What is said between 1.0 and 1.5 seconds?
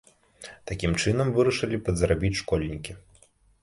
чынам